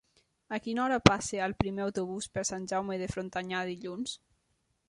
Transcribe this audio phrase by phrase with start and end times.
[0.55, 4.19] A quina hora passa el primer autobús per Sant Jaume de Frontanyà dilluns?